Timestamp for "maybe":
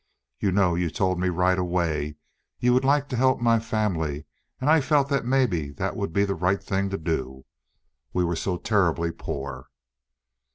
5.27-5.69